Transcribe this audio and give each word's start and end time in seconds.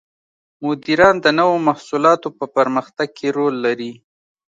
مدیران 0.65 1.15
د 1.21 1.27
نوو 1.39 1.55
محصولاتو 1.67 2.27
په 2.37 2.45
پرمختګ 2.55 3.07
کې 3.17 3.27
رول 3.37 3.55
لري. 3.65 3.91